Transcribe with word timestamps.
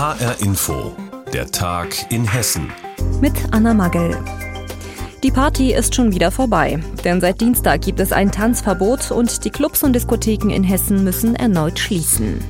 HR 0.00 0.40
Info, 0.40 0.96
der 1.30 1.50
Tag 1.50 2.10
in 2.10 2.24
Hessen. 2.24 2.72
Mit 3.20 3.34
Anna 3.50 3.74
Magel. 3.74 4.16
Die 5.22 5.30
Party 5.30 5.74
ist 5.74 5.94
schon 5.94 6.14
wieder 6.14 6.30
vorbei, 6.30 6.82
denn 7.04 7.20
seit 7.20 7.42
Dienstag 7.42 7.82
gibt 7.82 8.00
es 8.00 8.10
ein 8.10 8.32
Tanzverbot 8.32 9.10
und 9.10 9.44
die 9.44 9.50
Clubs 9.50 9.82
und 9.82 9.92
Diskotheken 9.92 10.48
in 10.48 10.64
Hessen 10.64 11.04
müssen 11.04 11.36
erneut 11.36 11.78
schließen. 11.78 12.42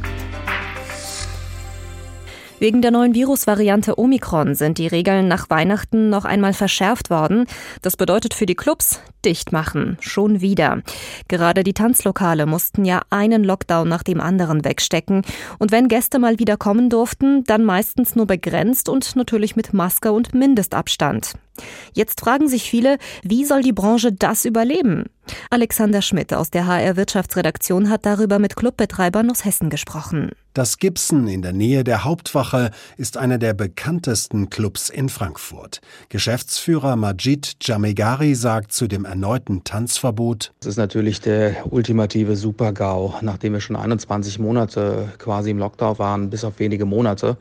Wegen 2.60 2.82
der 2.82 2.90
neuen 2.90 3.14
Virusvariante 3.14 3.98
Omikron 3.98 4.54
sind 4.54 4.76
die 4.76 4.86
Regeln 4.86 5.28
nach 5.28 5.48
Weihnachten 5.48 6.10
noch 6.10 6.26
einmal 6.26 6.52
verschärft 6.52 7.08
worden. 7.08 7.46
Das 7.80 7.96
bedeutet 7.96 8.34
für 8.34 8.44
die 8.44 8.54
Clubs 8.54 9.00
dicht 9.24 9.50
machen, 9.50 9.96
schon 10.00 10.42
wieder. 10.42 10.82
Gerade 11.28 11.64
die 11.64 11.72
Tanzlokale 11.72 12.44
mussten 12.44 12.84
ja 12.84 13.00
einen 13.08 13.44
Lockdown 13.44 13.88
nach 13.88 14.02
dem 14.02 14.20
anderen 14.20 14.62
wegstecken. 14.62 15.22
Und 15.58 15.72
wenn 15.72 15.88
Gäste 15.88 16.18
mal 16.18 16.38
wieder 16.38 16.58
kommen 16.58 16.90
durften, 16.90 17.44
dann 17.44 17.64
meistens 17.64 18.14
nur 18.14 18.26
begrenzt 18.26 18.90
und 18.90 19.16
natürlich 19.16 19.56
mit 19.56 19.72
Maske 19.72 20.12
und 20.12 20.34
Mindestabstand. 20.34 21.32
Jetzt 21.94 22.20
fragen 22.20 22.46
sich 22.46 22.68
viele, 22.68 22.98
wie 23.22 23.46
soll 23.46 23.62
die 23.62 23.72
Branche 23.72 24.12
das 24.12 24.44
überleben? 24.44 25.06
Alexander 25.48 26.02
Schmidt 26.02 26.34
aus 26.34 26.50
der 26.50 26.66
HR 26.66 26.96
Wirtschaftsredaktion 26.96 27.88
hat 27.88 28.04
darüber 28.04 28.38
mit 28.38 28.54
Clubbetreibern 28.54 29.30
aus 29.30 29.46
Hessen 29.46 29.70
gesprochen. 29.70 30.32
Das 30.52 30.78
Gibson 30.78 31.28
in 31.28 31.42
der 31.42 31.52
Nähe 31.52 31.84
der 31.84 32.02
Hauptwache 32.02 32.72
ist 32.96 33.16
einer 33.16 33.38
der 33.38 33.54
bekanntesten 33.54 34.50
Clubs 34.50 34.90
in 34.90 35.08
Frankfurt. 35.08 35.80
Geschäftsführer 36.08 36.96
Majid 36.96 37.54
Jamegari 37.60 38.34
sagt 38.34 38.72
zu 38.72 38.88
dem 38.88 39.04
erneuten 39.04 39.62
Tanzverbot. 39.62 40.52
Das 40.58 40.66
ist 40.66 40.76
natürlich 40.76 41.20
der 41.20 41.72
ultimative 41.72 42.34
Super-GAU. 42.34 43.14
Nachdem 43.20 43.52
wir 43.52 43.60
schon 43.60 43.76
21 43.76 44.40
Monate 44.40 45.12
quasi 45.18 45.50
im 45.50 45.58
Lockdown 45.58 46.00
waren, 46.00 46.30
bis 46.30 46.42
auf 46.42 46.58
wenige 46.58 46.84
Monate, 46.84 47.36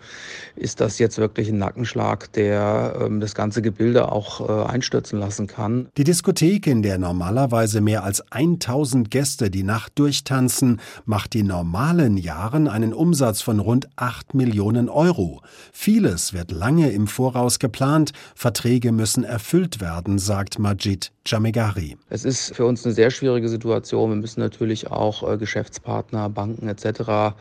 ist 0.56 0.80
das 0.80 1.00
jetzt 1.00 1.18
wirklich 1.18 1.50
ein 1.50 1.58
Nackenschlag, 1.58 2.32
der 2.34 2.96
ähm, 3.02 3.22
das 3.22 3.34
ganze 3.34 3.64
Gebilde 3.64 4.12
auch 4.12 4.48
äh, 4.48 4.72
einstürzen 4.72 5.18
lassen 5.18 5.48
kann. 5.48 5.88
Die 5.98 6.04
Diskothek, 6.04 6.68
in 6.68 6.84
der 6.84 7.00
normalerweise 7.00 7.82
mehr 7.82 8.04
als 8.04 8.22
1000 8.32 9.10
Gäste 9.10 9.50
die 9.50 9.64
Nacht 9.64 9.98
durchtanzen, 9.98 10.80
macht 11.06 11.34
in 11.34 11.48
normalen 11.48 12.16
Jahren 12.16 12.68
einen 12.68 12.99
Umsatz 13.00 13.42
von 13.42 13.60
rund 13.60 13.88
8 13.96 14.34
Millionen 14.34 14.90
Euro. 14.90 15.42
Vieles 15.72 16.34
wird 16.34 16.52
lange 16.52 16.92
im 16.92 17.08
Voraus 17.08 17.58
geplant, 17.58 18.12
Verträge 18.36 18.92
müssen 18.92 19.24
erfüllt 19.24 19.80
werden, 19.80 20.20
sagt 20.20 20.60
Majid 20.60 21.12
Jamegari. 21.30 21.98
Es 22.10 22.26
ist 22.26 22.56
für 22.56 22.66
uns 22.66 22.86
eine 22.86 22.94
sehr 22.94 23.12
schwierige 23.12 23.50
Situation. 23.50 24.10
Wir 24.10 24.16
müssen 24.16 24.40
natürlich 24.40 24.92
auch 24.92 25.30
äh, 25.30 25.38
Geschäftspartner, 25.38 26.30
Banken 26.30 26.68
etc. 26.68 27.36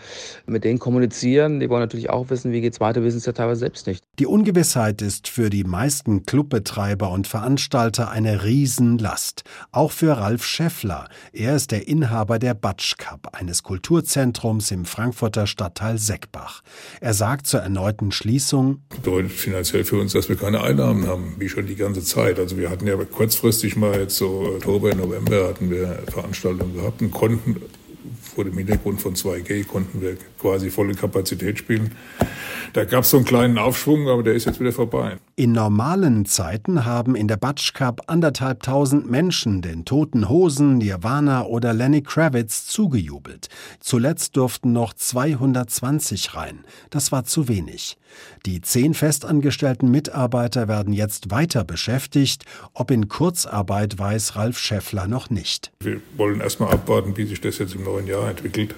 mit 0.46 0.64
denen 0.64 0.78
kommunizieren. 0.78 1.60
Die 1.60 1.68
wollen 1.68 1.82
natürlich 1.82 2.10
auch 2.10 2.30
wissen, 2.30 2.52
wie 2.52 2.60
geht 2.60 2.74
es 2.74 2.80
weiter. 2.80 3.00
Wir 3.00 3.06
wissen 3.06 3.18
es 3.18 3.26
ja 3.26 3.32
teilweise 3.32 3.60
selbst 3.60 3.86
nicht. 3.86 4.04
Die 4.18 4.26
Ungewissheit 4.26 5.00
ist 5.02 5.28
für 5.28 5.50
die 5.50 5.64
meisten 5.64 6.26
Clubbetreiber 6.26 7.10
und 7.10 7.26
Veranstalter 7.26 8.10
eine 8.10 8.44
Riesenlast. 8.44 9.44
Auch 9.72 9.92
für 9.92 10.16
Ralf 10.18 10.44
Scheffler. 10.44 11.08
Er 11.32 11.56
ist 11.56 11.70
der 11.70 11.88
Inhaber 11.88 12.38
der 12.38 12.54
Batsch 12.54 12.96
Cup, 12.98 13.28
eines 13.32 13.62
Kulturzentrums 13.62 14.70
im 14.70 14.84
Frankfurter 14.84 15.46
Stadtteil 15.46 15.98
Seckbach. 15.98 16.62
Er 17.00 17.14
sagt 17.14 17.46
zur 17.46 17.60
erneuten 17.60 18.12
Schließung, 18.12 18.82
bedeutet 18.88 19.32
finanziell 19.32 19.84
für 19.84 20.00
uns, 20.00 20.12
dass 20.12 20.28
wir 20.28 20.36
keine 20.36 20.62
Einnahmen 20.62 21.06
haben, 21.06 21.36
wie 21.38 21.48
schon 21.48 21.66
die 21.66 21.76
ganze 21.76 22.02
Zeit. 22.02 22.38
Also 22.38 22.56
wir 22.56 22.70
hatten 22.70 22.86
ja 22.86 22.96
kurzfristig 22.96 23.76
mal 23.78 24.00
jetzt 24.00 24.16
so 24.16 24.54
Oktober, 24.56 24.94
November 24.94 25.48
hatten 25.48 25.70
wir 25.70 26.02
Veranstaltungen 26.08 26.74
gehabt 26.74 27.00
und 27.00 27.10
konnten 27.10 27.56
vor 28.34 28.44
dem 28.44 28.56
Hintergrund 28.56 29.00
von 29.00 29.14
2G 29.14 29.66
konnten 29.66 30.00
wir 30.00 30.16
quasi 30.40 30.70
volle 30.70 30.94
Kapazität 30.94 31.58
spielen. 31.58 31.92
Da 32.72 32.84
gab 32.84 33.04
es 33.04 33.10
so 33.10 33.16
einen 33.16 33.26
kleinen 33.26 33.58
Aufschwung, 33.58 34.08
aber 34.08 34.22
der 34.22 34.34
ist 34.34 34.44
jetzt 34.44 34.60
wieder 34.60 34.72
vorbei. 34.72 35.16
In 35.38 35.52
normalen 35.52 36.24
Zeiten 36.24 36.84
haben 36.84 37.14
in 37.14 37.28
der 37.28 37.36
Batsch 37.36 37.72
Cup 37.72 38.02
anderthalb 38.08 38.64
tausend 38.64 39.08
Menschen 39.08 39.62
den 39.62 39.84
Toten 39.84 40.28
Hosen, 40.28 40.78
Nirvana 40.78 41.44
oder 41.44 41.72
Lenny 41.72 42.02
Kravitz 42.02 42.66
zugejubelt. 42.66 43.46
Zuletzt 43.78 44.36
durften 44.36 44.72
noch 44.72 44.94
220 44.94 46.34
rein. 46.34 46.64
Das 46.90 47.12
war 47.12 47.22
zu 47.22 47.46
wenig. 47.46 47.98
Die 48.46 48.60
zehn 48.62 48.94
festangestellten 48.94 49.92
Mitarbeiter 49.92 50.66
werden 50.66 50.92
jetzt 50.92 51.30
weiter 51.30 51.62
beschäftigt. 51.62 52.44
Ob 52.74 52.90
in 52.90 53.06
Kurzarbeit 53.06 53.96
weiß 53.96 54.34
Ralf 54.34 54.58
Schäffler 54.58 55.06
noch 55.06 55.30
nicht. 55.30 55.70
Wir 55.78 56.00
wollen 56.16 56.40
erst 56.40 56.58
mal 56.58 56.72
abwarten, 56.72 57.16
wie 57.16 57.26
sich 57.26 57.40
das 57.40 57.58
jetzt 57.58 57.76
im 57.76 57.84
neuen 57.84 58.08
Jahr 58.08 58.28
entwickelt 58.28 58.74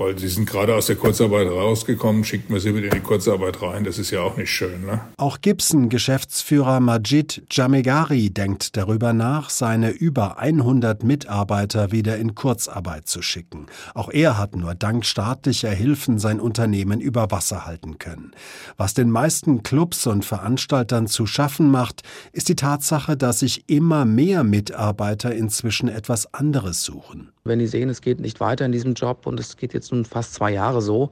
weil 0.00 0.18
sie 0.18 0.28
sind 0.28 0.48
gerade 0.48 0.74
aus 0.74 0.86
der 0.86 0.96
Kurzarbeit 0.96 1.46
rausgekommen, 1.46 2.24
schickt 2.24 2.48
man 2.48 2.58
sie 2.58 2.74
wieder 2.74 2.86
in 2.86 2.94
die 2.94 3.00
Kurzarbeit 3.00 3.60
rein. 3.60 3.84
Das 3.84 3.98
ist 3.98 4.10
ja 4.10 4.22
auch 4.22 4.38
nicht 4.38 4.50
schön. 4.50 4.86
Ne? 4.86 4.98
Auch 5.18 5.42
Gibson-Geschäftsführer 5.42 6.80
Majid 6.80 7.42
Jamegari 7.50 8.30
denkt 8.30 8.78
darüber 8.78 9.12
nach, 9.12 9.50
seine 9.50 9.90
über 9.90 10.38
100 10.38 11.02
Mitarbeiter 11.04 11.92
wieder 11.92 12.16
in 12.16 12.34
Kurzarbeit 12.34 13.08
zu 13.08 13.20
schicken. 13.20 13.66
Auch 13.92 14.08
er 14.08 14.38
hat 14.38 14.56
nur 14.56 14.74
dank 14.74 15.04
staatlicher 15.04 15.70
Hilfen 15.70 16.18
sein 16.18 16.40
Unternehmen 16.40 17.02
über 17.02 17.30
Wasser 17.30 17.66
halten 17.66 17.98
können. 17.98 18.30
Was 18.78 18.94
den 18.94 19.10
meisten 19.10 19.62
Clubs 19.62 20.06
und 20.06 20.24
Veranstaltern 20.24 21.08
zu 21.08 21.26
schaffen 21.26 21.70
macht, 21.70 22.04
ist 22.32 22.48
die 22.48 22.56
Tatsache, 22.56 23.18
dass 23.18 23.40
sich 23.40 23.68
immer 23.68 24.06
mehr 24.06 24.44
Mitarbeiter 24.44 25.34
inzwischen 25.34 25.90
etwas 25.90 26.32
anderes 26.32 26.84
suchen. 26.84 27.32
Wenn 27.44 27.58
die 27.58 27.66
sehen, 27.66 27.88
es 27.88 28.00
geht 28.00 28.20
nicht 28.20 28.38
weiter 28.40 28.66
in 28.66 28.72
diesem 28.72 28.94
Job 28.94 29.26
und 29.26 29.40
es 29.40 29.56
geht 29.56 29.74
jetzt 29.74 29.89
nun 29.92 30.04
fast 30.04 30.34
zwei 30.34 30.52
Jahre 30.52 30.82
so, 30.82 31.10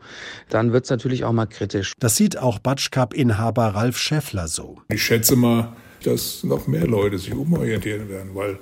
dann 0.49 0.73
wird 0.73 0.85
es 0.85 0.91
natürlich 0.91 1.25
auch 1.25 1.33
mal 1.33 1.47
kritisch. 1.47 1.93
Das 1.99 2.17
sieht 2.17 2.39
auch 2.39 2.59
Batsch 2.59 2.91
Cup-Inhaber 2.91 3.75
Ralf 3.75 3.99
Schäffler 3.99 4.49
so. 4.49 4.79
Ich 4.89 5.03
schätze 5.03 5.37
mal, 5.37 5.73
dass 6.05 6.45
noch 6.45 6.67
mehr 6.67 6.87
Leute 6.87 7.19
sich 7.19 7.35
umorientieren 7.35 8.09
werden, 8.09 8.35
weil 8.35 8.59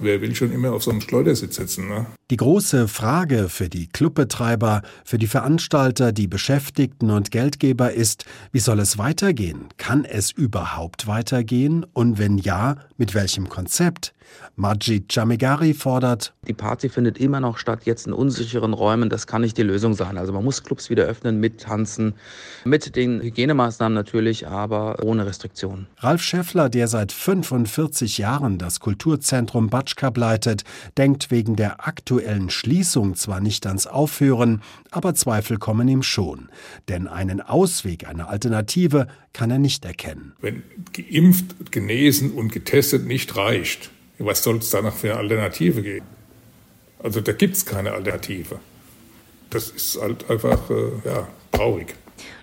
wer 0.00 0.20
will 0.20 0.34
schon 0.34 0.52
immer 0.52 0.72
auf 0.72 0.82
so 0.82 0.90
einem 0.90 1.00
Schleudersitz 1.00 1.56
sitzen? 1.56 1.88
Ne? 1.88 2.06
Die 2.30 2.36
große 2.36 2.86
Frage 2.86 3.48
für 3.48 3.68
die 3.68 3.88
Clubbetreiber, 3.88 4.82
für 5.04 5.18
die 5.18 5.26
Veranstalter, 5.26 6.12
die 6.12 6.28
Beschäftigten 6.28 7.10
und 7.10 7.32
Geldgeber 7.32 7.90
ist, 7.90 8.24
wie 8.52 8.60
soll 8.60 8.78
es 8.78 8.98
weitergehen? 8.98 9.66
Kann 9.78 10.04
es 10.04 10.30
überhaupt 10.30 11.08
weitergehen? 11.08 11.84
Und 11.92 12.20
wenn 12.20 12.38
ja, 12.38 12.76
mit 12.96 13.14
welchem 13.14 13.48
Konzept? 13.48 14.14
Majid 14.56 15.12
Jamigari 15.12 15.74
fordert, 15.74 16.34
die 16.46 16.52
Party 16.52 16.88
findet 16.88 17.18
immer 17.18 17.40
noch 17.40 17.58
statt, 17.58 17.80
jetzt 17.84 18.06
in 18.06 18.12
unsicheren 18.12 18.72
Räumen. 18.72 19.08
Das 19.08 19.26
kann 19.26 19.42
nicht 19.42 19.56
die 19.56 19.62
Lösung 19.62 19.94
sein. 19.94 20.18
Also 20.18 20.32
man 20.32 20.44
muss 20.44 20.62
Clubs 20.62 20.90
wieder 20.90 21.04
öffnen 21.04 21.40
mit 21.40 21.60
Tanzen, 21.60 22.14
mit 22.64 22.96
den 22.96 23.20
Hygienemaßnahmen 23.20 23.94
natürlich, 23.94 24.46
aber 24.46 25.02
ohne 25.02 25.26
Restriktionen. 25.26 25.86
Ralf 25.98 26.22
Schäffler, 26.22 26.68
der 26.68 26.88
seit 26.88 27.12
45 27.12 28.18
Jahren 28.18 28.58
das 28.58 28.80
Kulturzentrum 28.80 29.68
Batschkap 29.68 30.16
leitet, 30.16 30.64
denkt 30.96 31.30
wegen 31.30 31.56
der 31.56 31.86
aktuellen 31.86 32.19
aktuellen 32.20 32.50
Schließung 32.50 33.14
zwar 33.14 33.40
nicht 33.40 33.66
ans 33.66 33.86
Aufhören, 33.86 34.62
aber 34.90 35.14
Zweifel 35.14 35.56
kommen 35.58 35.88
ihm 35.88 36.02
schon. 36.02 36.50
Denn 36.88 37.08
einen 37.08 37.40
Ausweg, 37.40 38.06
eine 38.06 38.28
Alternative 38.28 39.06
kann 39.32 39.50
er 39.50 39.58
nicht 39.58 39.84
erkennen. 39.86 40.32
Wenn 40.40 40.62
geimpft, 40.92 41.72
genesen 41.72 42.32
und 42.32 42.52
getestet 42.52 43.06
nicht 43.06 43.36
reicht, 43.36 43.90
was 44.18 44.42
soll 44.42 44.58
es 44.58 44.68
da 44.68 44.82
noch 44.82 44.94
für 44.94 45.12
eine 45.12 45.20
Alternative 45.20 45.82
geben? 45.82 46.06
Also 47.02 47.22
da 47.22 47.32
gibt 47.32 47.56
es 47.56 47.64
keine 47.64 47.92
Alternative. 47.92 48.58
Das 49.48 49.70
ist 49.70 49.98
halt 50.00 50.28
einfach 50.30 50.68
äh, 50.68 50.90
ja, 51.06 51.26
traurig. 51.52 51.94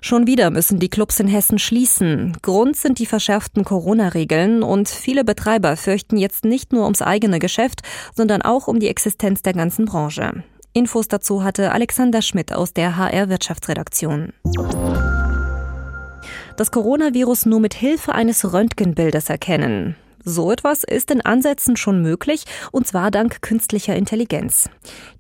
Schon 0.02 0.28
wieder 0.28 0.52
müssen 0.52 0.80
die 0.80 0.90
Clubs 0.90 1.20
in 1.20 1.28
Hessen 1.28 1.60
schließen. 1.60 2.38
Grund 2.42 2.76
sind 2.76 3.00
die 3.00 3.06
verschärften 3.06 3.64
Corona-Regeln 3.64 4.64
und 4.64 4.90
viele 4.90 5.24
Betreiber 5.24 5.76
fürchten 5.78 6.18
jetzt 6.18 6.46
nicht 6.46 6.74
nur 6.74 6.84
ums 6.84 7.02
eigene 7.02 7.40
Geschäft, 7.40 7.82
sondern 8.16 8.42
auch 8.42 8.68
um 8.68 8.80
die 8.80 8.88
Existenz 8.88 9.42
der 9.42 9.54
ganzen 9.54 9.86
Branche. 9.86 10.44
Infos 10.74 11.08
dazu 11.08 11.44
hatte 11.44 11.72
Alexander 11.72 12.22
Schmidt 12.22 12.54
aus 12.54 12.74
der 12.74 12.98
HR 12.98 13.30
Wirtschaftsredaktion. 13.30 14.34
Das 16.56 16.72
Coronavirus 16.72 17.46
nur 17.46 17.60
mit 17.60 17.74
Hilfe 17.74 18.14
eines 18.14 18.52
Röntgenbildes 18.52 19.30
erkennen. 19.30 19.96
So 20.30 20.52
etwas 20.52 20.84
ist 20.84 21.10
in 21.10 21.22
Ansätzen 21.22 21.78
schon 21.78 22.02
möglich, 22.02 22.44
und 22.74 22.86
zwar 22.86 23.12
dank 23.12 23.42
künstlicher 23.42 23.96
Intelligenz. 23.96 24.70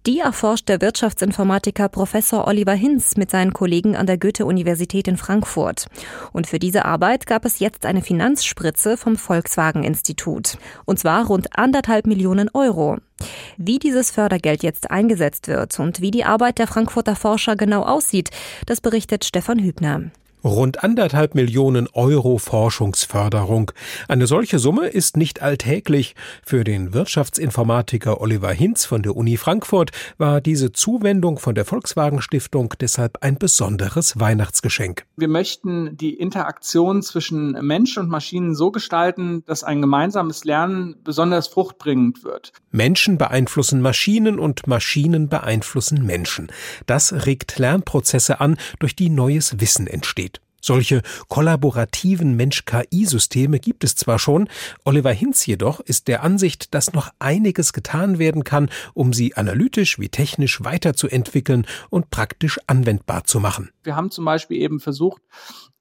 Die 0.06 0.20
erforscht 0.20 0.68
der 0.68 0.82
Wirtschaftsinformatiker 0.82 1.88
Professor 1.88 2.46
Oliver 2.46 2.74
Hinz 2.74 3.16
mit 3.16 3.32
seinen 3.32 3.54
Kollegen 3.54 3.96
an 3.96 4.06
der 4.06 4.18
Goethe-Universität 4.18 5.08
in 5.08 5.16
Frankfurt. 5.16 5.88
Und 6.34 6.46
für 6.46 6.60
diese 6.60 6.84
Arbeit 6.84 7.26
gab 7.26 7.46
es 7.46 7.60
jetzt 7.60 7.86
eine 7.86 8.02
Finanzspritze 8.02 8.98
vom 8.98 9.16
Volkswagen-Institut. 9.16 10.58
Und 10.84 11.00
zwar 11.00 11.26
rund 11.28 11.58
anderthalb 11.58 12.06
Millionen 12.06 12.50
Euro. 12.54 12.98
Wie 13.56 13.80
dieses 13.80 14.12
Fördergeld 14.12 14.62
jetzt 14.62 14.92
eingesetzt 14.92 15.48
wird 15.48 15.80
und 15.80 16.02
wie 16.02 16.12
die 16.12 16.26
Arbeit 16.26 16.60
der 16.60 16.68
Frankfurter 16.68 17.16
Forscher 17.16 17.56
genau 17.56 17.84
aussieht, 17.84 18.32
das 18.66 18.82
berichtet 18.82 19.24
Stefan 19.24 19.60
Hübner. 19.60 20.12
Rund 20.48 20.84
anderthalb 20.84 21.36
Millionen 21.36 21.88
Euro 21.94 22.38
Forschungsförderung. 22.38 23.72
Eine 24.08 24.28
solche 24.28 24.60
Summe 24.60 24.88
ist 24.88 25.18
nicht 25.18 25.42
alltäglich. 25.42 26.16
Für 26.44 26.64
den 26.64 26.94
Wirtschaftsinformatiker 26.94 28.22
Oliver 28.22 28.52
Hinz 28.52 28.86
von 28.86 29.04
der 29.04 29.16
Uni 29.16 29.38
Frankfurt 29.38 29.92
war 30.18 30.42
diese 30.42 30.72
Zuwendung 30.72 31.38
von 31.38 31.54
der 31.54 31.66
Volkswagen 31.66 32.22
Stiftung 32.22 32.74
deshalb 32.80 33.18
ein 33.22 33.38
besonderes 33.38 34.20
Weihnachtsgeschenk. 34.20 35.06
Wir 35.18 35.28
möchten 35.28 35.98
die 35.98 36.14
Interaktion 36.14 37.04
zwischen 37.04 37.52
Mensch 37.66 37.98
und 37.98 38.10
Maschinen 38.10 38.56
so 38.56 38.72
gestalten, 38.72 39.44
dass 39.46 39.64
ein 39.64 39.82
gemeinsames 39.82 40.46
Lernen 40.46 40.96
besonders 41.04 41.48
fruchtbringend 41.48 42.24
wird. 42.24 42.54
Menschen 42.72 43.18
beeinflussen 43.18 43.82
Maschinen 43.82 44.40
und 44.40 44.66
Maschinen 44.66 45.28
beeinflussen 45.28 46.06
Menschen. 46.06 46.48
Das 46.86 47.26
regt 47.26 47.60
Lernprozesse 47.60 48.40
an, 48.40 48.58
durch 48.80 48.96
die 48.96 49.10
neues 49.10 49.60
Wissen 49.60 49.88
entsteht. 49.88 50.37
Solche 50.68 51.02
kollaborativen 51.30 52.36
Mensch-KI-Systeme 52.36 53.58
gibt 53.58 53.86
es 53.86 53.96
zwar 53.96 54.20
schon, 54.20 54.50
Oliver 54.84 55.14
Hinz 55.14 55.46
jedoch 55.46 55.80
ist 55.80 56.10
der 56.10 56.24
Ansicht, 56.24 56.74
dass 56.74 56.92
noch 56.92 57.10
einiges 57.20 57.72
getan 57.72 58.20
werden 58.20 58.44
kann, 58.44 58.70
um 58.94 59.14
sie 59.14 59.34
analytisch 59.38 59.98
wie 59.98 60.10
technisch 60.10 60.62
weiterzuentwickeln 60.66 61.66
und 61.90 62.10
praktisch 62.10 62.60
anwendbar 62.68 63.24
zu 63.24 63.40
machen. 63.40 63.70
Wir 63.84 63.96
haben 63.96 64.12
zum 64.12 64.26
Beispiel 64.26 64.58
eben 64.58 64.82
versucht, 64.82 65.22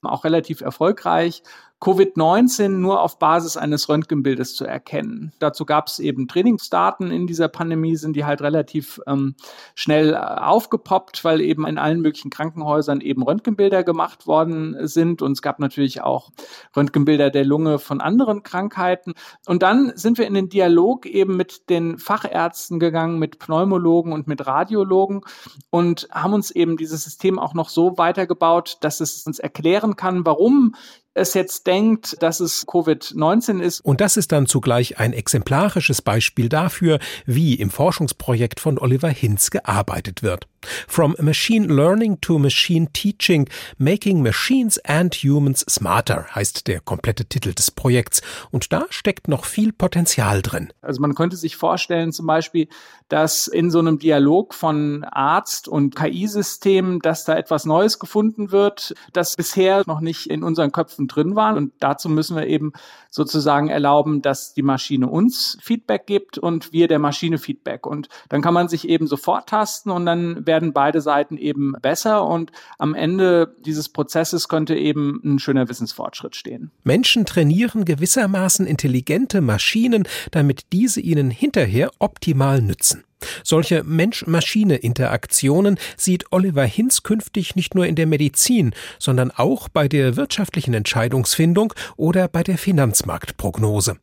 auch 0.06 0.25
relativ 0.25 0.61
erfolgreich, 0.61 1.43
Covid-19 1.81 2.69
nur 2.69 3.03
auf 3.03 3.19
Basis 3.19 3.58
eines 3.58 3.91
Röntgenbildes 3.91 4.55
zu 4.55 4.64
erkennen. 4.64 5.32
Dazu 5.41 5.67
gab 5.67 5.88
es 5.88 5.99
eben 5.99 6.26
Trainingsdaten 6.26 7.11
in 7.11 7.26
dieser 7.26 7.49
Pandemie, 7.49 7.97
sind 7.97 8.17
die 8.17 8.25
halt 8.25 8.41
relativ 8.41 8.99
ähm, 9.06 9.35
schnell 9.75 10.14
äh, 10.14 10.17
aufgepoppt, 10.17 11.23
weil 11.23 11.43
eben 11.43 11.67
in 11.67 11.76
allen 11.76 12.00
möglichen 12.00 12.31
Krankenhäusern 12.31 13.03
eben 13.03 13.23
Röntgenbilder 13.23 13.85
gemacht 13.85 14.26
worden 14.26 14.75
sind. 14.87 15.20
Und 15.20 15.32
es 15.32 15.43
gab 15.43 15.58
natürlich 15.58 16.00
auch 16.00 16.31
Röntgenbilder 16.75 17.31
der 17.31 17.44
Lunge 17.44 17.79
von 17.79 18.00
anderen 18.00 18.43
Krankheiten. 18.43 19.12
Und 19.47 19.62
dann 19.62 19.93
sind 19.97 20.17
wir 20.17 20.26
in 20.26 20.35
den 20.35 20.49
Dialog 20.49 21.05
eben 21.05 21.37
mit 21.37 21.69
den 21.69 21.99
Fachärzten 21.99 22.81
gegangen, 22.81 23.19
mit 23.19 23.38
Pneumologen 23.38 24.14
und 24.14 24.26
mit 24.26 24.47
Radiologen 24.47 25.20
und 25.69 26.09
haben 26.11 26.32
uns 26.32 26.50
eben 26.50 26.79
dieses 26.79 27.05
System 27.05 27.38
auch 27.38 27.52
noch 27.52 27.69
so 27.69 27.99
weitergebaut, 27.99 28.79
dass 28.81 29.00
es 29.00 29.26
uns 29.26 29.38
erklären 29.38 29.95
kann, 29.96 30.25
warum 30.25 30.75
es 31.16 31.34
jetzt 31.34 31.66
denkt, 31.66 32.16
dass 32.20 32.40
es 32.40 32.66
Covid-19 32.66 33.60
ist. 33.60 33.80
Und 33.80 34.00
das 34.00 34.16
ist 34.16 34.32
dann 34.32 34.46
zugleich 34.46 34.98
ein 34.98 35.12
exemplarisches 35.12 36.02
Beispiel 36.02 36.48
dafür, 36.48 36.98
wie 37.24 37.54
im 37.54 37.70
Forschungsprojekt 37.70 38.60
von 38.60 38.78
Oliver 38.78 39.08
Hinz 39.08 39.50
gearbeitet 39.50 40.22
wird. 40.22 40.46
From 40.88 41.14
Machine 41.18 41.66
Learning 41.68 42.20
to 42.20 42.38
Machine 42.38 42.88
Teaching, 42.92 43.48
Making 43.78 44.22
Machines 44.22 44.78
and 44.84 45.14
Humans 45.14 45.64
Smarter 45.68 46.26
heißt 46.34 46.66
der 46.66 46.80
komplette 46.80 47.24
Titel 47.24 47.54
des 47.54 47.70
Projekts. 47.70 48.20
Und 48.50 48.72
da 48.72 48.86
steckt 48.90 49.28
noch 49.28 49.44
viel 49.44 49.72
Potenzial 49.72 50.42
drin. 50.42 50.72
Also 50.82 51.00
man 51.00 51.14
könnte 51.14 51.36
sich 51.36 51.56
vorstellen 51.56 52.12
zum 52.12 52.26
Beispiel, 52.26 52.68
dass 53.08 53.46
in 53.46 53.70
so 53.70 53.78
einem 53.78 53.98
Dialog 53.98 54.54
von 54.54 55.04
Arzt 55.04 55.68
und 55.68 55.94
KI-System, 55.94 57.00
dass 57.00 57.24
da 57.24 57.36
etwas 57.36 57.64
Neues 57.64 57.98
gefunden 57.98 58.50
wird, 58.50 58.94
das 59.12 59.36
bisher 59.36 59.84
noch 59.86 60.00
nicht 60.00 60.28
in 60.28 60.42
unseren 60.42 60.72
Köpfen 60.72 61.06
drin 61.08 61.37
war. 61.37 61.56
Und 61.56 61.73
dazu 61.81 62.08
müssen 62.08 62.37
wir 62.37 62.47
eben 62.47 62.73
sozusagen 63.11 63.69
erlauben, 63.69 64.23
dass 64.23 64.55
die 64.55 64.62
Maschine 64.62 65.08
uns 65.08 65.58
Feedback 65.61 66.06
gibt 66.06 66.38
und 66.38 66.73
wir 66.73 66.88
der 66.88 66.99
Maschine 66.99 67.38
Feedback. 67.38 67.87
Und 67.87 68.08
dann 68.29 68.43
kann 68.43 68.55
man 68.55 68.69
sich 68.69 68.88
eben 68.88 69.06
sofort 69.06 69.49
tasten 69.49 69.91
und 69.91 70.06
dann 70.06 70.47
werden 70.47 70.73
beide 70.73 71.00
Seiten 71.00 71.37
eben 71.38 71.75
besser 71.81 72.26
und 72.26 72.53
am 72.79 72.94
Ende 72.94 73.55
dieses 73.64 73.88
Prozesses 73.88 74.49
könnte 74.49 74.75
eben 74.75 75.20
ein 75.25 75.38
schöner 75.38 75.69
Wissensfortschritt 75.69 76.37
stehen. 76.37 76.70
Menschen 76.85 77.25
trainieren 77.25 77.85
gewissermaßen 77.85 78.67
intelligente 78.67 79.41
Maschinen, 79.41 80.06
damit 80.31 80.73
diese 80.73 81.00
ihnen 81.00 81.31
hinterher 81.31 81.91
optimal 81.99 82.61
nützen. 82.61 83.05
Solche 83.44 83.82
Mensch-Maschine-Interaktionen 83.84 85.78
sieht 85.96 86.32
Oliver 86.32 86.64
Hinz 86.64 87.02
künftig 87.02 87.56
nicht 87.56 87.74
nur 87.74 87.86
in 87.86 87.94
der 87.94 88.06
Medizin, 88.06 88.72
sondern 88.98 89.30
auch 89.30 89.68
bei 89.68 89.88
der 89.88 90.16
wirtschaftlichen 90.16 90.74
Entscheidungsfindung 90.74 91.72
oder 91.96 92.28
bei 92.28 92.42
der 92.42 92.58
Finanzmarktprognose. 92.58 93.96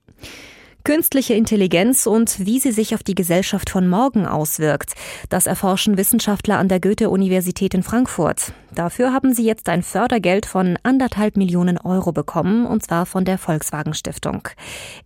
Künstliche 0.85 1.33
Intelligenz 1.33 2.07
und 2.07 2.45
wie 2.45 2.59
sie 2.59 2.73
sich 2.73 2.93
auf 2.93 3.03
die 3.03 3.15
Gesellschaft 3.15 3.69
von 3.69 3.87
morgen 3.87 4.25
auswirkt, 4.25 4.95
das 5.29 5.47
erforschen 5.47 5.95
Wissenschaftler 5.95 6.57
an 6.57 6.67
der 6.67 6.81
Goethe-Universität 6.81 7.73
in 7.73 7.83
Frankfurt. 7.83 8.51
Dafür 8.75 9.13
haben 9.13 9.33
sie 9.33 9.45
jetzt 9.45 9.69
ein 9.69 9.81
Fördergeld 9.81 10.45
von 10.45 10.77
anderthalb 10.83 11.37
Millionen 11.37 11.77
Euro 11.77 12.11
bekommen, 12.11 12.65
und 12.65 12.83
zwar 12.83 13.05
von 13.05 13.23
der 13.23 13.37
Volkswagen 13.37 13.93
Stiftung. 13.93 14.49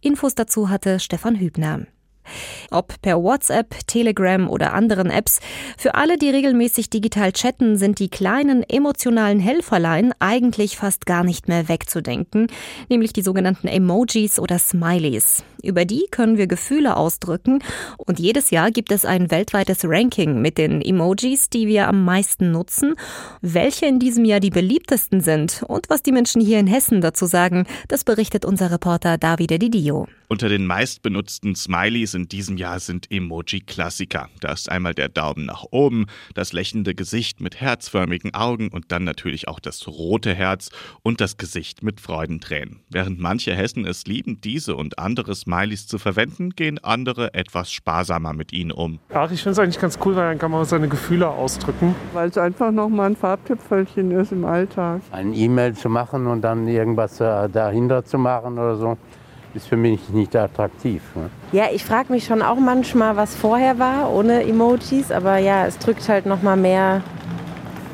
Infos 0.02 0.34
dazu 0.34 0.70
hatte 0.70 1.00
Stefan 1.00 1.36
Hübner. 1.36 1.86
Ob 2.72 3.02
per 3.02 3.22
WhatsApp, 3.22 3.76
Telegram 3.88 4.50
oder 4.50 4.74
anderen 4.74 5.10
Apps, 5.10 5.40
für 5.78 5.96
alle, 5.96 6.18
die 6.18 6.30
regelmäßig 6.30 6.90
digital 6.90 7.32
chatten, 7.32 7.78
sind 7.78 8.00
die 8.00 8.10
kleinen 8.10 8.64
emotionalen 8.64 9.40
Helferlein 9.40 10.14
eigentlich 10.20 10.78
fast 10.78 11.06
gar 11.06 11.24
nicht 11.24 11.48
mehr 11.48 11.70
wegzudenken, 11.70 12.48
nämlich 12.90 13.14
die 13.14 13.22
sogenannten 13.22 13.68
Emojis 13.68 14.40
oder 14.40 14.60
Smileys. 14.60 15.44
Über 15.64 15.86
die 15.86 16.06
können 16.12 16.38
wir 16.38 16.48
Gefühle 16.48 16.96
ausdrücken 16.98 17.64
und 17.98 18.20
jedes 18.20 18.52
Jahr 18.52 18.72
gibt 18.72 18.92
es 18.92 19.06
ein 19.06 19.32
weltweites 19.32 19.84
Ranking 19.84 20.42
mit 20.42 20.58
den 20.58 20.82
Emojis, 20.82 21.50
die 21.50 21.68
wir 21.68 21.88
am 21.88 22.06
meisten 22.06 22.52
nutzen, 22.52 22.96
welche 23.42 23.86
in 23.86 24.00
diesem 24.00 24.26
Jahr 24.26 24.40
die 24.40 24.50
beliebtesten 24.50 25.22
sind 25.22 25.64
und 25.68 25.90
was 25.90 26.04
die 26.04 26.12
Menschen 26.12 26.42
hier 26.42 26.60
in 26.60 26.68
Hessen 26.68 27.02
dazu 27.02 27.26
sagen, 27.26 27.66
das 27.88 28.04
berichtet 28.04 28.46
unser 28.46 28.72
Reporter 28.72 29.18
Davide 29.18 29.60
Didio. 29.60 30.08
Unter 30.30 30.50
den 30.50 30.68
meistbenutzten 30.68 31.56
Smileys 31.56 32.14
in 32.14 32.28
diesem 32.28 32.58
Jahr 32.58 32.82
sind 32.82 33.10
Emoji-Klassiker. 33.10 34.28
Da 34.42 34.52
ist 34.52 34.70
einmal 34.70 34.94
der 34.94 35.08
Daumen 35.08 35.46
nach 35.46 35.64
oben, 35.72 36.08
das 36.34 36.52
lächelnde 36.52 36.94
Gesicht 36.96 37.40
mit 37.40 37.62
herzförmigen 37.62 38.34
Augen 38.34 38.68
und 38.68 38.92
dann 38.92 39.06
natürlich 39.06 39.48
auch 39.48 39.62
das 39.62 39.88
rote 39.88 40.36
Herz 40.36 40.70
und 41.02 41.22
das 41.22 41.38
Gesicht 41.38 41.82
mit 41.82 42.02
Freudentränen. 42.02 42.82
Während 42.90 43.22
manche 43.22 43.56
Hessen 43.56 43.86
es 43.86 44.06
lieben, 44.06 44.42
diese 44.42 44.76
und 44.76 45.00
andere 45.00 45.34
Smileys 45.34 45.88
zu 45.88 45.98
verwenden, 45.98 46.50
gehen 46.50 46.78
andere 46.84 47.34
etwas 47.34 47.72
sparsamer 47.72 48.34
mit 48.34 48.52
ihnen 48.52 48.74
um. 48.74 49.00
Ach, 49.14 49.32
ich 49.32 49.42
finde 49.42 49.54
es 49.54 49.60
eigentlich 49.60 49.80
ganz 49.80 49.98
cool, 50.04 50.18
weil 50.18 50.28
dann 50.28 50.40
kann 50.40 50.52
man 50.52 50.66
seine 50.66 50.90
Gefühle 50.90 51.30
ausdrücken. 51.30 51.96
Weil 52.12 52.28
es 52.28 52.38
einfach 52.38 52.74
nochmal 52.74 53.12
ein 53.12 53.16
Farbtüpfelchen 53.16 54.12
ist 54.12 54.34
im 54.34 54.44
Alltag. 54.44 55.04
Ein 55.12 55.34
E-Mail 55.34 55.74
zu 55.74 55.88
machen 55.88 56.28
und 56.28 56.42
dann 56.42 56.68
irgendwas 56.68 57.22
äh, 57.22 57.48
dahinter 57.48 58.04
zu 58.04 58.18
machen 58.18 58.60
oder 58.60 58.76
so 58.76 58.98
ist 59.54 59.68
für 59.68 59.78
mich 59.78 60.10
nicht 60.10 60.36
attraktiv. 60.36 61.02
Ne? 61.16 61.30
Ja, 61.52 61.66
ich 61.74 61.84
frage 61.84 62.12
mich 62.12 62.26
schon 62.26 62.42
auch 62.42 62.58
manchmal, 62.58 63.16
was 63.16 63.36
vorher 63.36 63.80
war, 63.80 64.12
ohne 64.14 64.44
Emojis, 64.44 65.12
aber 65.12 65.38
ja, 65.38 65.66
es 65.66 65.78
drückt 65.78 66.08
halt 66.08 66.26
noch 66.26 66.42
mal 66.42 66.58
mehr 66.58 67.02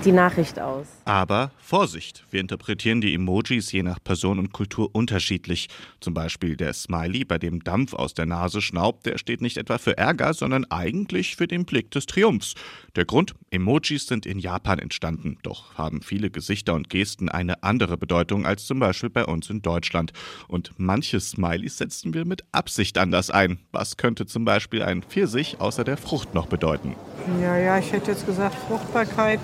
die 0.06 0.12
Nachricht 0.12 0.60
aus. 0.60 0.88
Aber 1.06 1.52
Vorsicht, 1.58 2.26
wir 2.32 2.42
interpretieren 2.42 3.02
die 3.02 3.14
Emojis 3.14 3.72
je 3.72 3.84
nach 3.84 4.00
Person 4.04 4.40
und 4.40 4.52
Kultur 4.52 4.90
unterschiedlich. 4.94 5.70
Zum 6.00 6.14
Beispiel 6.14 6.56
der 6.56 6.74
Smiley, 6.74 7.26
bei 7.26 7.38
dem 7.38 7.64
Dampf 7.64 7.94
aus 7.94 8.14
der 8.14 8.26
Nase 8.26 8.62
schnaubt, 8.62 9.06
der 9.06 9.18
steht 9.18 9.42
nicht 9.42 9.58
etwa 9.58 9.78
für 9.78 9.98
Ärger, 9.98 10.34
sondern 10.34 10.66
eigentlich 10.66 11.36
für 11.36 11.48
den 11.48 11.66
Blick 11.66 11.92
des 11.92 12.06
Triumphs. 12.06 12.56
Der 12.96 13.06
Grund, 13.06 13.34
Emojis 13.50 14.08
sind 14.08 14.26
in 14.26 14.40
Japan 14.40 14.80
entstanden, 14.80 15.38
doch 15.44 15.76
haben 15.76 16.02
viele 16.02 16.30
Gesichter 16.30 16.74
und 16.74 16.90
Gesten 16.90 17.30
eine 17.30 17.64
andere 17.64 17.98
Bedeutung 17.98 18.46
als 18.46 18.66
zum 18.66 18.80
Beispiel 18.80 19.10
bei 19.10 19.26
uns 19.26 19.50
in 19.50 19.62
Deutschland. 19.62 20.14
Und 20.48 20.72
manche 20.78 21.20
Smileys 21.20 21.78
setzen 21.78 22.14
wir 22.14 22.26
mit 22.26 22.44
Absicht 22.52 22.98
anders 22.98 23.30
ein. 23.30 23.60
Was 23.72 23.98
könnte 23.98 24.26
zum 24.26 24.46
Beispiel 24.46 24.84
ein 24.84 25.04
Pfirsich 25.04 25.60
außer 25.60 25.84
der 25.84 25.98
Frucht 25.98 26.34
noch 26.34 26.48
bedeuten? 26.48 26.96
Ja, 27.42 27.58
ja, 27.58 27.80
ich 27.80 27.92
hätte 27.92 28.12
jetzt 28.12 28.26
gesagt 28.26 28.56
Fruchtbarkeit 28.68 29.40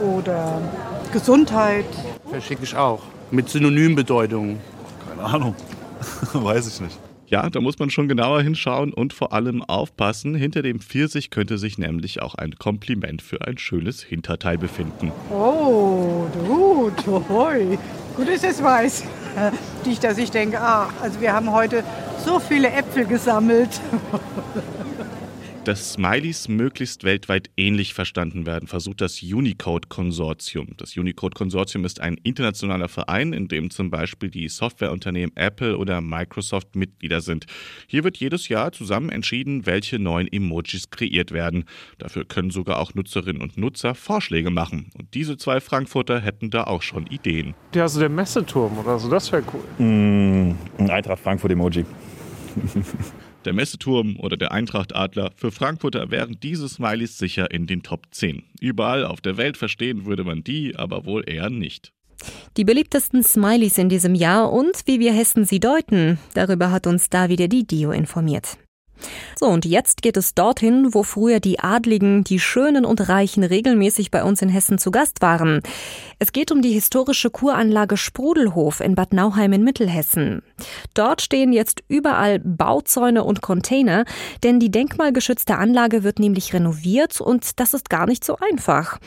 oder 0.00 0.60
Gesundheit. 1.12 1.86
Verschicke 2.28 2.64
ich 2.64 2.76
auch. 2.76 3.02
Mit 3.30 3.48
Synonymbedeutung. 3.48 4.58
Keine 5.08 5.22
Ahnung. 5.22 5.54
Weiß 6.32 6.66
ich 6.66 6.80
nicht. 6.80 6.98
Ja, 7.26 7.48
da 7.48 7.60
muss 7.60 7.78
man 7.78 7.90
schon 7.90 8.06
genauer 8.06 8.42
hinschauen 8.42 8.92
und 8.92 9.12
vor 9.12 9.32
allem 9.32 9.62
aufpassen. 9.62 10.34
Hinter 10.34 10.62
dem 10.62 10.80
Pfirsich 10.80 11.30
könnte 11.30 11.58
sich 11.58 11.78
nämlich 11.78 12.20
auch 12.22 12.34
ein 12.34 12.56
Kompliment 12.56 13.22
für 13.22 13.40
ein 13.46 13.58
schönes 13.58 14.02
Hinterteil 14.02 14.58
befinden. 14.58 15.10
Oh, 15.30 16.26
gut, 16.46 16.92
hoi. 17.28 17.78
Gut, 18.16 18.28
dass 18.28 18.44
es 18.44 18.62
weiß. 18.62 19.04
Nicht, 19.86 20.04
dass 20.04 20.18
ich 20.18 20.30
denke, 20.30 20.60
ah, 20.60 20.90
also 21.02 21.20
wir 21.20 21.32
haben 21.32 21.50
heute 21.50 21.82
so 22.24 22.38
viele 22.38 22.70
Äpfel 22.70 23.06
gesammelt. 23.06 23.80
Dass 25.64 25.94
Smileys 25.94 26.48
möglichst 26.48 27.04
weltweit 27.04 27.48
ähnlich 27.56 27.94
verstanden 27.94 28.44
werden, 28.44 28.68
versucht 28.68 29.00
das 29.00 29.22
Unicode-Konsortium. 29.22 30.74
Das 30.76 30.94
Unicode-Konsortium 30.94 31.86
ist 31.86 32.00
ein 32.00 32.18
internationaler 32.22 32.88
Verein, 32.88 33.32
in 33.32 33.48
dem 33.48 33.70
zum 33.70 33.90
Beispiel 33.90 34.28
die 34.28 34.50
Softwareunternehmen 34.50 35.34
Apple 35.36 35.78
oder 35.78 36.02
Microsoft 36.02 36.76
Mitglieder 36.76 37.22
sind. 37.22 37.46
Hier 37.86 38.04
wird 38.04 38.18
jedes 38.18 38.48
Jahr 38.50 38.72
zusammen 38.72 39.08
entschieden, 39.08 39.64
welche 39.64 39.98
neuen 39.98 40.30
Emojis 40.30 40.90
kreiert 40.90 41.32
werden. 41.32 41.64
Dafür 41.96 42.26
können 42.26 42.50
sogar 42.50 42.78
auch 42.78 42.92
Nutzerinnen 42.92 43.40
und 43.40 43.56
Nutzer 43.56 43.94
Vorschläge 43.94 44.50
machen. 44.50 44.90
Und 44.98 45.14
diese 45.14 45.38
zwei 45.38 45.62
Frankfurter 45.62 46.20
hätten 46.20 46.50
da 46.50 46.64
auch 46.64 46.82
schon 46.82 47.06
Ideen. 47.06 47.54
Ja, 47.74 47.88
so 47.88 48.00
der 48.00 48.10
Messeturm 48.10 48.76
oder 48.76 48.98
so, 48.98 49.08
das 49.08 49.32
wäre 49.32 49.42
cool. 49.54 49.86
Mm, 49.86 50.56
ein 50.76 50.90
Eintracht 50.90 51.22
Frankfurt-Emoji. 51.22 51.86
Der 53.44 53.52
Messeturm 53.52 54.16
oder 54.18 54.36
der 54.36 54.52
Eintracht-Adler. 54.52 55.32
Für 55.36 55.52
Frankfurter 55.52 56.10
wären 56.10 56.38
diese 56.42 56.68
Smileys 56.68 57.18
sicher 57.18 57.50
in 57.50 57.66
den 57.66 57.82
Top 57.82 58.06
10. 58.10 58.42
Überall 58.60 59.04
auf 59.04 59.20
der 59.20 59.36
Welt 59.36 59.56
verstehen 59.56 60.06
würde 60.06 60.24
man 60.24 60.42
die, 60.42 60.76
aber 60.76 61.04
wohl 61.04 61.28
eher 61.28 61.50
nicht. 61.50 61.92
Die 62.56 62.64
beliebtesten 62.64 63.22
Smileys 63.22 63.78
in 63.78 63.88
diesem 63.88 64.14
Jahr 64.14 64.52
und 64.52 64.82
wie 64.86 65.00
wir 65.00 65.12
Hessen 65.12 65.44
sie 65.44 65.60
deuten, 65.60 66.18
darüber 66.34 66.70
hat 66.70 66.86
uns 66.86 67.10
da 67.10 67.28
wieder 67.28 67.48
die 67.48 67.66
Dio 67.66 67.90
informiert. 67.90 68.56
So, 69.36 69.46
und 69.46 69.64
jetzt 69.64 70.02
geht 70.02 70.16
es 70.16 70.34
dorthin, 70.34 70.94
wo 70.94 71.02
früher 71.02 71.40
die 71.40 71.60
Adligen, 71.60 72.24
die 72.24 72.38
Schönen 72.38 72.84
und 72.84 73.08
Reichen 73.08 73.44
regelmäßig 73.44 74.10
bei 74.10 74.24
uns 74.24 74.42
in 74.42 74.48
Hessen 74.48 74.78
zu 74.78 74.90
Gast 74.90 75.22
waren. 75.22 75.60
Es 76.18 76.32
geht 76.32 76.52
um 76.52 76.62
die 76.62 76.72
historische 76.72 77.30
Kuranlage 77.30 77.96
Sprudelhof 77.96 78.80
in 78.80 78.94
Bad 78.94 79.12
Nauheim 79.12 79.52
in 79.52 79.64
Mittelhessen. 79.64 80.42
Dort 80.94 81.22
stehen 81.22 81.52
jetzt 81.52 81.82
überall 81.88 82.38
Bauzäune 82.38 83.24
und 83.24 83.42
Container, 83.42 84.04
denn 84.42 84.60
die 84.60 84.70
denkmalgeschützte 84.70 85.56
Anlage 85.56 86.04
wird 86.04 86.18
nämlich 86.18 86.54
renoviert 86.54 87.20
und 87.20 87.60
das 87.60 87.74
ist 87.74 87.90
gar 87.90 88.06
nicht 88.06 88.24
so 88.24 88.36
einfach. 88.38 88.98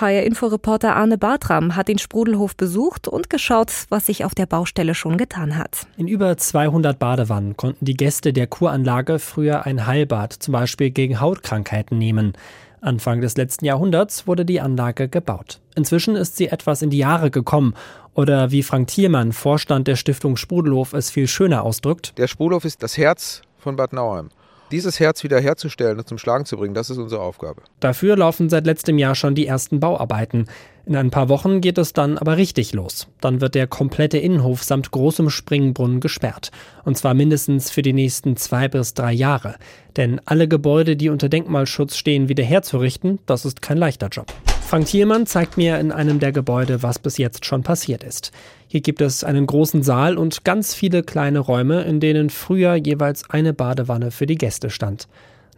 HR-Inforeporter 0.00 0.96
Arne 0.96 1.18
Bartram 1.18 1.76
hat 1.76 1.88
den 1.88 1.98
Sprudelhof 1.98 2.56
besucht 2.56 3.06
und 3.06 3.30
geschaut, 3.30 3.70
was 3.90 4.06
sich 4.06 4.24
auf 4.24 4.34
der 4.34 4.46
Baustelle 4.46 4.94
schon 4.94 5.16
getan 5.16 5.56
hat. 5.56 5.86
In 5.96 6.08
über 6.08 6.36
200 6.36 6.98
Badewannen 6.98 7.56
konnten 7.56 7.84
die 7.84 7.94
Gäste 7.94 8.32
der 8.32 8.46
Kuranlage 8.46 9.18
früher 9.18 9.43
ein 9.52 9.86
Heilbad, 9.86 10.32
zum 10.32 10.52
Beispiel 10.52 10.90
gegen 10.90 11.20
Hautkrankheiten, 11.20 11.98
nehmen. 11.98 12.32
Anfang 12.80 13.20
des 13.20 13.36
letzten 13.36 13.64
Jahrhunderts 13.64 14.26
wurde 14.26 14.44
die 14.44 14.60
Anlage 14.60 15.08
gebaut. 15.08 15.60
Inzwischen 15.74 16.16
ist 16.16 16.36
sie 16.36 16.48
etwas 16.48 16.82
in 16.82 16.90
die 16.90 16.98
Jahre 16.98 17.30
gekommen. 17.30 17.74
Oder 18.14 18.50
wie 18.50 18.62
Frank 18.62 18.88
Thielmann, 18.88 19.32
Vorstand 19.32 19.88
der 19.88 19.96
Stiftung 19.96 20.36
Sprudelhof, 20.36 20.92
es 20.92 21.10
viel 21.10 21.26
schöner 21.26 21.62
ausdrückt. 21.62 22.16
Der 22.18 22.28
Sprudelhof 22.28 22.64
ist 22.64 22.82
das 22.82 22.96
Herz 22.96 23.42
von 23.58 23.76
Bad 23.76 23.92
Nauheim. 23.92 24.28
Dieses 24.70 24.98
Herz 24.98 25.22
wiederherzustellen 25.22 25.98
und 25.98 26.08
zum 26.08 26.18
Schlagen 26.18 26.46
zu 26.46 26.56
bringen, 26.56 26.74
das 26.74 26.90
ist 26.90 26.98
unsere 26.98 27.20
Aufgabe. 27.20 27.62
Dafür 27.80 28.16
laufen 28.16 28.48
seit 28.48 28.66
letztem 28.66 28.98
Jahr 28.98 29.14
schon 29.14 29.34
die 29.34 29.46
ersten 29.46 29.78
Bauarbeiten. 29.78 30.46
In 30.86 30.96
ein 30.96 31.10
paar 31.10 31.28
Wochen 31.28 31.60
geht 31.60 31.78
es 31.78 31.92
dann 31.92 32.18
aber 32.18 32.36
richtig 32.36 32.72
los. 32.72 33.08
Dann 33.20 33.40
wird 33.40 33.54
der 33.54 33.66
komplette 33.66 34.18
Innenhof 34.18 34.62
samt 34.62 34.90
großem 34.90 35.30
Springbrunnen 35.30 36.00
gesperrt. 36.00 36.50
Und 36.84 36.98
zwar 36.98 37.14
mindestens 37.14 37.70
für 37.70 37.82
die 37.82 37.92
nächsten 37.92 38.36
zwei 38.36 38.68
bis 38.68 38.94
drei 38.94 39.12
Jahre. 39.12 39.56
Denn 39.96 40.20
alle 40.24 40.48
Gebäude, 40.48 40.96
die 40.96 41.08
unter 41.08 41.28
Denkmalschutz 41.28 41.96
stehen, 41.96 42.28
wiederherzurichten, 42.28 43.18
das 43.26 43.44
ist 43.44 43.62
kein 43.62 43.78
leichter 43.78 44.08
Job. 44.08 44.26
Frank 44.66 44.86
Thielmann 44.86 45.26
zeigt 45.26 45.56
mir 45.56 45.78
in 45.78 45.92
einem 45.92 46.18
der 46.18 46.32
Gebäude, 46.32 46.82
was 46.82 46.98
bis 46.98 47.18
jetzt 47.18 47.44
schon 47.44 47.62
passiert 47.62 48.02
ist. 48.02 48.32
Hier 48.66 48.80
gibt 48.80 49.00
es 49.00 49.22
einen 49.22 49.46
großen 49.46 49.82
Saal 49.82 50.18
und 50.18 50.44
ganz 50.44 50.74
viele 50.74 51.02
kleine 51.02 51.38
Räume, 51.38 51.82
in 51.82 52.00
denen 52.00 52.30
früher 52.30 52.74
jeweils 52.74 53.28
eine 53.30 53.52
Badewanne 53.52 54.10
für 54.10 54.26
die 54.26 54.38
Gäste 54.38 54.70
stand. 54.70 55.06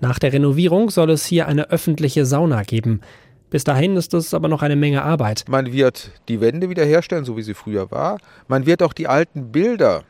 Nach 0.00 0.18
der 0.18 0.34
Renovierung 0.34 0.90
soll 0.90 1.10
es 1.10 1.24
hier 1.24 1.46
eine 1.46 1.70
öffentliche 1.70 2.26
Sauna 2.26 2.62
geben. 2.64 3.00
Bis 3.48 3.64
dahin 3.64 3.96
ist 3.96 4.12
es 4.12 4.34
aber 4.34 4.48
noch 4.48 4.62
eine 4.62 4.76
Menge 4.76 5.02
Arbeit. 5.02 5.44
Man 5.48 5.72
wird 5.72 6.10
die 6.28 6.40
Wände 6.40 6.68
wiederherstellen, 6.68 7.24
so 7.24 7.36
wie 7.36 7.42
sie 7.42 7.54
früher 7.54 7.90
war. 7.90 8.18
Man 8.48 8.66
wird 8.66 8.82
auch 8.82 8.92
die 8.92 9.06
alten 9.06 9.52
Bilder, 9.52 10.02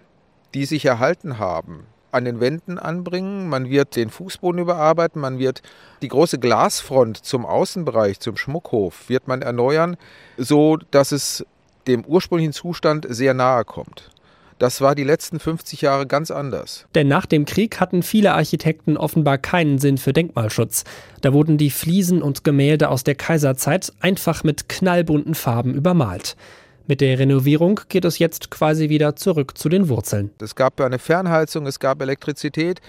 die 0.55 0.65
sich 0.65 0.85
erhalten 0.87 1.39
haben, 1.39 1.85
an 2.13 2.25
den 2.25 2.41
Wänden 2.41 2.79
anbringen. 2.79 3.49
Man 3.49 3.69
wird 3.69 3.97
den 3.97 4.11
Fußboden 4.11 4.61
überarbeiten. 4.61 5.21
Man 5.21 5.39
wird 5.39 5.63
die 6.03 6.09
große 6.09 6.39
Glasfront 6.39 7.19
zum 7.19 7.47
Außenbereich, 7.47 8.21
zum 8.21 8.37
Schmuckhof, 8.37 9.09
wird 9.09 9.29
man 9.29 9.43
erneuern, 9.43 9.97
so 10.37 10.79
dass 10.91 11.13
es 11.13 11.45
dem 11.87 12.05
ursprünglichen 12.05 12.53
Zustand 12.53 13.07
sehr 13.09 13.35
nahe 13.35 13.65
kommt. 13.65 14.11
Das 14.59 14.81
war 14.81 14.95
die 14.95 15.05
letzten 15.05 15.39
50 15.39 15.83
Jahre 15.83 16.07
ganz 16.07 16.31
anders. 16.31 16.87
Denn 16.95 17.09
nach 17.09 17.27
dem 17.27 17.45
Krieg 17.45 17.79
hatten 17.79 18.03
viele 18.03 18.33
Architekten 18.33 18.97
offenbar 18.97 19.37
keinen 19.37 19.79
Sinn 19.79 19.99
für 19.99 20.15
Denkmalschutz. 20.15 20.85
Da 21.21 21.35
wurden 21.35 21.59
die 21.59 21.71
Fliesen 21.71 22.23
und 22.23 22.43
Gemälde 22.43 22.89
aus 22.89 23.05
der 23.05 23.17
Kaiserzeit 23.17 23.93
einfach 24.01 24.45
mit 24.45 24.71
knallbunten 24.71 25.35
Farben 25.35 25.75
übermalt. 25.75 26.37
Mit 26.89 27.01
der 27.01 27.19
Renovierung 27.19 27.81
geht 27.89 28.05
es 28.05 28.21
jetzt 28.21 28.51
quasi 28.51 28.89
wieder 28.89 29.17
zurück 29.17 29.59
zu 29.59 29.69
den 29.69 29.89
Wurzeln. 29.89 30.31
Es 30.41 30.55
gab 30.55 30.81
eine 30.81 31.01
Fernheizung, 31.01 31.67
es 31.67 31.81
gab 31.81 32.01
Elektrizität, 32.01 32.81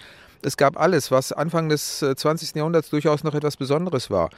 es 0.43 0.55
gab 0.55 0.79
alles, 0.79 1.09
was 1.09 1.31
Anfang 1.31 1.67
des 1.67 1.99
20. 1.99 2.55
Äh, 2.55 2.59
Jahrhunderts 2.59 2.91
durchaus 2.91 3.23
noch 3.23 3.33
etwas 3.33 3.57
Besonderes 3.57 4.11
war. 4.11 4.29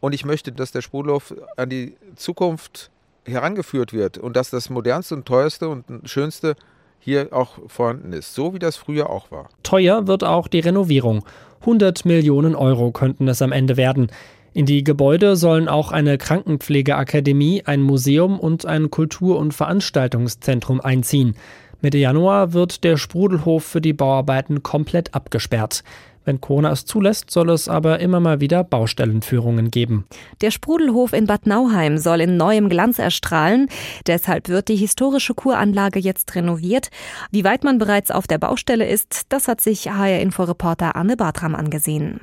Und 0.00 0.14
ich 0.14 0.24
möchte, 0.24 0.50
dass 0.50 0.72
der 0.72 0.82
Sprudelhof 0.82 1.32
an 1.56 1.70
die 1.70 1.94
Zukunft 2.16 2.90
herangeführt 3.24 3.92
wird 3.92 4.18
und 4.18 4.34
dass 4.34 4.50
das 4.50 4.68
modernste 4.68 5.14
und 5.14 5.26
teuerste 5.26 5.68
und 5.68 5.84
schönste 6.04 6.56
hier 6.98 7.28
auch 7.30 7.58
vorhanden 7.68 8.12
ist, 8.12 8.34
so 8.34 8.52
wie 8.52 8.58
das 8.58 8.76
früher 8.76 9.10
auch 9.10 9.30
war. 9.30 9.48
Teuer 9.62 10.08
wird 10.08 10.24
auch 10.24 10.48
die 10.48 10.60
Renovierung. 10.60 11.24
100 11.60 12.04
Millionen 12.04 12.56
Euro 12.56 12.90
könnten 12.90 13.28
es 13.28 13.42
am 13.42 13.52
Ende 13.52 13.76
werden. 13.76 14.10
In 14.58 14.66
die 14.66 14.82
Gebäude 14.82 15.36
sollen 15.36 15.68
auch 15.68 15.92
eine 15.92 16.18
Krankenpflegeakademie, 16.18 17.62
ein 17.64 17.80
Museum 17.80 18.40
und 18.40 18.66
ein 18.66 18.90
Kultur- 18.90 19.38
und 19.38 19.54
Veranstaltungszentrum 19.54 20.80
einziehen. 20.80 21.36
Mitte 21.80 21.98
Januar 21.98 22.54
wird 22.54 22.82
der 22.82 22.96
Sprudelhof 22.96 23.62
für 23.62 23.80
die 23.80 23.92
Bauarbeiten 23.92 24.64
komplett 24.64 25.14
abgesperrt. 25.14 25.84
Wenn 26.24 26.40
Corona 26.40 26.72
es 26.72 26.84
zulässt, 26.86 27.30
soll 27.30 27.50
es 27.50 27.68
aber 27.68 28.00
immer 28.00 28.18
mal 28.18 28.40
wieder 28.40 28.64
Baustellenführungen 28.64 29.70
geben. 29.70 30.06
Der 30.40 30.50
Sprudelhof 30.50 31.12
in 31.12 31.28
Bad 31.28 31.46
Nauheim 31.46 31.96
soll 31.96 32.20
in 32.20 32.36
neuem 32.36 32.68
Glanz 32.68 32.98
erstrahlen. 32.98 33.68
Deshalb 34.08 34.48
wird 34.48 34.66
die 34.66 34.74
historische 34.74 35.34
Kuranlage 35.34 36.00
jetzt 36.00 36.34
renoviert. 36.34 36.88
Wie 37.30 37.44
weit 37.44 37.62
man 37.62 37.78
bereits 37.78 38.10
auf 38.10 38.26
der 38.26 38.38
Baustelle 38.38 38.88
ist, 38.88 39.26
das 39.28 39.46
hat 39.46 39.60
sich 39.60 39.88
HR-Inforeporter 39.88 40.96
Anne 40.96 41.16
Bartram 41.16 41.54
angesehen. 41.54 42.22